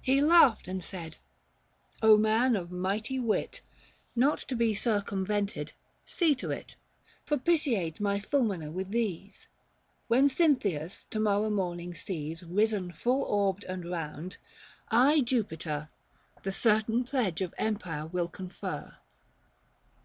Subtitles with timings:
[0.00, 1.16] He laughed and said,"
[2.04, 3.60] man of mighty wit,
[4.14, 5.72] Not to be circumvented,
[6.04, 6.76] see to it,
[7.26, 9.48] Propitiate my Fulinina with these.
[10.06, 14.36] When Cynthius, to morrow morning sees, 370 Risen full orbed and round,
[14.92, 15.88] I Jupiter
[16.44, 18.94] The certain pledge of empire will confer."